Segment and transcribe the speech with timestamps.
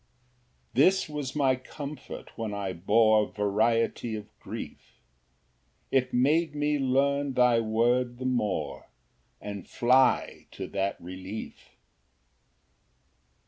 [0.73, 0.85] Ver.
[0.85, 0.91] 50 71.
[0.93, 4.99] 6 This was my comfort when I bore Variety of grief;
[5.91, 8.89] It made me learn thy word the more,
[9.39, 11.75] And fly to that relief.